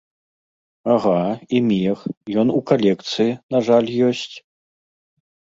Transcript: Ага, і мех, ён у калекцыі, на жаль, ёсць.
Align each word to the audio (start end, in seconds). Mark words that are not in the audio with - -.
Ага, 0.93 1.17
і 1.57 1.59
мех, 1.67 1.99
ён 2.45 2.53
у 2.57 2.63
калекцыі, 2.71 3.37
на 3.57 3.63
жаль, 3.69 3.89
ёсць. 4.09 4.33